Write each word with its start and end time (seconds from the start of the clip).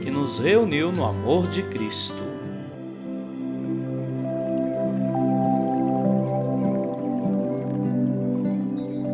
que 0.00 0.10
nos 0.10 0.38
reuniu 0.38 0.90
no 0.90 1.04
amor 1.04 1.46
de 1.46 1.62
Cristo. 1.62 2.24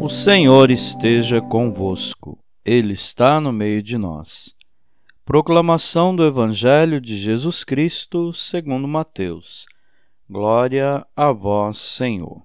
O 0.00 0.08
Senhor 0.08 0.70
esteja 0.70 1.40
convosco, 1.40 2.38
Ele 2.64 2.92
está 2.92 3.40
no 3.40 3.52
meio 3.52 3.82
de 3.82 3.98
nós. 3.98 4.54
Proclamação 5.24 6.14
do 6.14 6.24
Evangelho 6.24 7.00
de 7.00 7.16
Jesus 7.16 7.64
Cristo, 7.64 8.32
segundo 8.32 8.86
Mateus. 8.86 9.66
Glória 10.30 11.04
a 11.14 11.32
vós, 11.32 11.78
Senhor. 11.78 12.42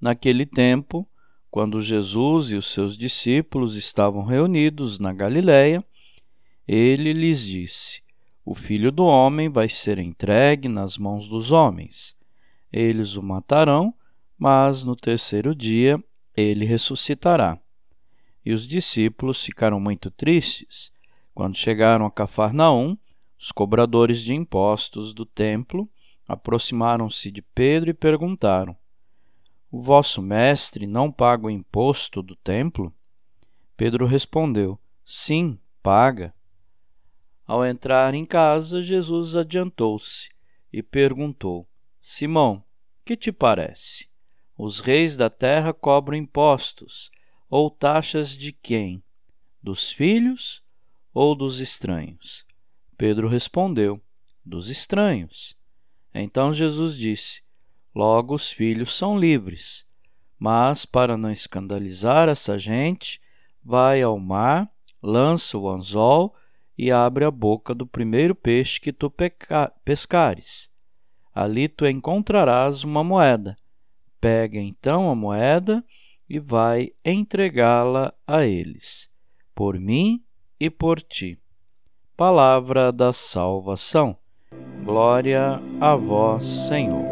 Naquele 0.00 0.46
tempo, 0.46 1.06
quando 1.50 1.82
Jesus 1.82 2.52
e 2.52 2.56
os 2.56 2.72
seus 2.72 2.96
discípulos 2.96 3.74
estavam 3.74 4.24
reunidos 4.24 4.98
na 5.00 5.12
Galiléia, 5.12 5.84
ele 6.72 7.12
lhes 7.12 7.44
disse: 7.44 8.00
O 8.44 8.54
filho 8.54 8.92
do 8.92 9.02
homem 9.02 9.48
vai 9.48 9.68
ser 9.68 9.98
entregue 9.98 10.68
nas 10.68 10.96
mãos 10.96 11.28
dos 11.28 11.50
homens. 11.50 12.16
Eles 12.72 13.16
o 13.16 13.22
matarão, 13.22 13.92
mas 14.38 14.84
no 14.84 14.94
terceiro 14.94 15.52
dia 15.52 16.00
ele 16.36 16.64
ressuscitará. 16.64 17.58
E 18.46 18.52
os 18.52 18.68
discípulos 18.68 19.44
ficaram 19.44 19.80
muito 19.80 20.12
tristes. 20.12 20.92
Quando 21.34 21.56
chegaram 21.56 22.06
a 22.06 22.10
Cafarnaum, 22.10 22.96
os 23.36 23.50
cobradores 23.50 24.20
de 24.20 24.32
impostos 24.32 25.12
do 25.12 25.26
templo 25.26 25.90
aproximaram-se 26.28 27.32
de 27.32 27.42
Pedro 27.42 27.90
e 27.90 27.94
perguntaram: 27.94 28.76
O 29.72 29.82
vosso 29.82 30.22
mestre 30.22 30.86
não 30.86 31.10
paga 31.10 31.48
o 31.48 31.50
imposto 31.50 32.22
do 32.22 32.36
templo? 32.36 32.94
Pedro 33.76 34.06
respondeu: 34.06 34.78
Sim, 35.04 35.58
paga. 35.82 36.32
Ao 37.50 37.66
entrar 37.66 38.14
em 38.14 38.24
casa, 38.24 38.80
Jesus 38.80 39.34
adiantou-se 39.34 40.30
e 40.72 40.84
perguntou: 40.84 41.68
Simão, 42.00 42.62
que 43.04 43.16
te 43.16 43.32
parece? 43.32 44.08
Os 44.56 44.78
reis 44.78 45.16
da 45.16 45.28
terra 45.28 45.74
cobram 45.74 46.16
impostos 46.16 47.10
ou 47.48 47.68
taxas 47.68 48.38
de 48.38 48.52
quem? 48.52 49.02
Dos 49.60 49.90
filhos 49.90 50.62
ou 51.12 51.34
dos 51.34 51.58
estranhos? 51.58 52.46
Pedro 52.96 53.26
respondeu: 53.26 54.00
Dos 54.44 54.68
estranhos. 54.68 55.58
Então 56.14 56.54
Jesus 56.54 56.94
disse: 56.94 57.42
Logo 57.92 58.32
os 58.32 58.52
filhos 58.52 58.96
são 58.96 59.18
livres. 59.18 59.84
Mas, 60.38 60.86
para 60.86 61.16
não 61.16 61.32
escandalizar 61.32 62.28
essa 62.28 62.56
gente, 62.56 63.20
vai 63.60 64.02
ao 64.02 64.20
mar, 64.20 64.70
lança 65.02 65.58
o 65.58 65.68
anzol 65.68 66.32
e 66.82 66.90
abre 66.90 67.26
a 67.26 67.30
boca 67.30 67.74
do 67.74 67.86
primeiro 67.86 68.34
peixe 68.34 68.80
que 68.80 68.90
tu 68.90 69.12
pescares. 69.84 70.70
Ali 71.34 71.68
tu 71.68 71.86
encontrarás 71.86 72.84
uma 72.84 73.04
moeda. 73.04 73.54
Pega 74.18 74.58
então 74.58 75.10
a 75.10 75.14
moeda 75.14 75.84
e 76.26 76.38
vai 76.38 76.92
entregá-la 77.04 78.14
a 78.26 78.46
eles, 78.46 79.10
por 79.54 79.78
mim 79.78 80.24
e 80.58 80.70
por 80.70 81.02
ti. 81.02 81.38
Palavra 82.16 82.90
da 82.90 83.12
salvação. 83.12 84.16
Glória 84.82 85.60
a 85.78 85.94
vós, 85.94 86.46
Senhor. 86.46 87.04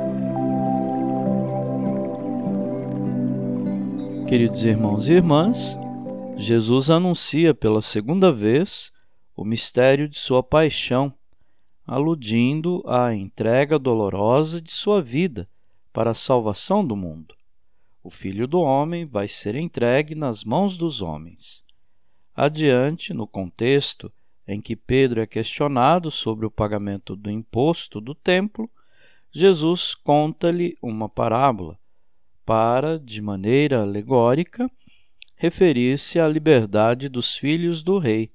Queridos 4.27 4.65
irmãos 4.65 5.11
e 5.11 5.13
irmãs, 5.13 5.77
Jesus 6.39 6.89
anuncia 6.89 7.53
pela 7.53 7.83
segunda 7.83 8.33
vez 8.33 8.97
o 9.39 9.45
mistério 9.45 10.09
de 10.09 10.19
sua 10.19 10.43
paixão, 10.43 11.15
aludindo 11.87 12.83
à 12.85 13.15
entrega 13.15 13.79
dolorosa 13.79 14.61
de 14.61 14.73
sua 14.73 15.01
vida 15.01 15.49
para 15.93 16.11
a 16.11 16.15
salvação 16.15 16.85
do 16.85 16.97
mundo. 16.97 17.37
O 18.03 18.11
Filho 18.11 18.49
do 18.49 18.59
Homem 18.59 19.07
vai 19.07 19.29
ser 19.29 19.55
entregue 19.55 20.17
nas 20.17 20.43
mãos 20.43 20.77
dos 20.77 21.01
homens. 21.01 21.65
Adiante, 22.35 23.15
no 23.15 23.29
contexto 23.29 24.13
em 24.45 24.61
que 24.61 24.75
Pedro 24.75 25.21
é 25.21 25.27
questionado 25.27 26.11
sobre 26.11 26.45
o 26.45 26.51
pagamento 26.51 27.15
do 27.15 27.31
imposto 27.31 28.01
do 28.01 28.17
templo, 28.17 28.69
Jesus 29.31 29.95
conta-lhe 29.95 30.77
uma 30.83 31.09
parábola 31.09 31.79
para, 32.45 32.99
de 32.99 33.23
maneira 33.23 33.83
alegórica, 33.83 34.69
referir-se 35.37 36.19
à 36.19 36.27
liberdade 36.27 37.09
dos 37.09 37.37
filhos 37.37 37.85
do 37.85 37.99
rei 37.99 38.33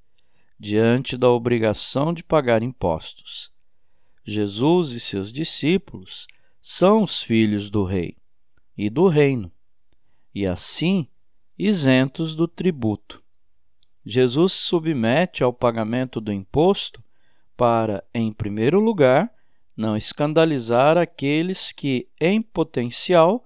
diante 0.63 1.17
da 1.17 1.29
obrigação 1.29 2.13
de 2.13 2.23
pagar 2.23 2.63
impostos. 2.63 3.51
Jesus 4.23 4.93
e 4.93 4.99
seus 5.01 5.29
discípulos 5.29 6.25
são 6.61 7.03
os 7.03 7.21
filhos 7.21 7.69
do 7.69 7.83
rei 7.83 8.15
e 8.77 8.89
do 8.89 9.09
reino, 9.09 9.51
e 10.33 10.47
assim 10.47 11.05
isentos 11.59 12.33
do 12.33 12.47
tributo. 12.47 13.21
Jesus 14.05 14.53
se 14.53 14.59
submete 14.59 15.43
ao 15.43 15.51
pagamento 15.51 16.21
do 16.21 16.31
imposto 16.31 17.03
para, 17.57 18.01
em 18.13 18.31
primeiro 18.31 18.79
lugar, 18.79 19.29
não 19.75 19.97
escandalizar 19.97 20.97
aqueles 20.97 21.73
que, 21.73 22.07
em 22.21 22.41
potencial, 22.41 23.45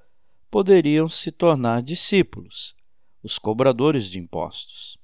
poderiam 0.51 1.09
se 1.09 1.31
tornar 1.31 1.81
discípulos, 1.81 2.75
os 3.23 3.39
cobradores 3.39 4.05
de 4.05 4.19
impostos. 4.19 4.99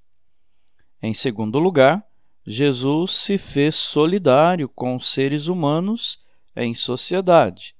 Em 1.03 1.13
segundo 1.13 1.59
lugar, 1.59 2.01
Jesus 2.47 3.11
se 3.11 3.37
fez 3.37 3.75
solidário 3.75 4.69
com 4.69 4.95
os 4.95 5.11
seres 5.11 5.47
humanos 5.47 6.17
em 6.55 6.73
sociedade. 6.73 7.75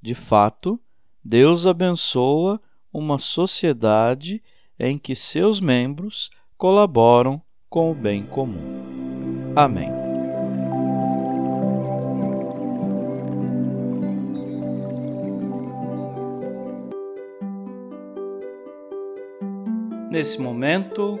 De 0.00 0.14
fato, 0.14 0.80
Deus 1.22 1.66
abençoa 1.66 2.58
uma 2.90 3.18
sociedade 3.18 4.42
em 4.78 4.96
que 4.96 5.14
seus 5.14 5.60
membros 5.60 6.30
colaboram 6.56 7.40
com 7.68 7.90
o 7.90 7.94
bem 7.94 8.22
comum. 8.22 9.52
Amém. 9.54 9.90
Nesse 20.10 20.40
momento, 20.40 21.20